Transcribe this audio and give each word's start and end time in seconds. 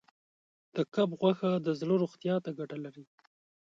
د 0.75 0.77
کب 0.93 1.09
غوښه 1.19 1.51
د 1.65 1.67
زړه 1.79 1.95
روغتیا 2.03 2.35
ته 2.43 2.49
ګټه 2.59 2.77
لري. 2.85 3.03